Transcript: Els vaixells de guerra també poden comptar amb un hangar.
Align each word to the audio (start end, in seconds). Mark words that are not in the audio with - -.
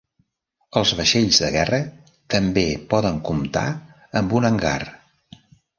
Els 0.79 0.93
vaixells 0.99 1.41
de 1.43 1.51
guerra 1.57 1.81
també 2.35 2.65
poden 2.95 3.23
comptar 3.31 3.67
amb 4.23 4.39
un 4.41 4.51
hangar. 4.53 4.79